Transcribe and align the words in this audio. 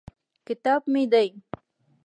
کتاب 0.47 0.81
مې 0.91 1.03
دی. 1.11 1.27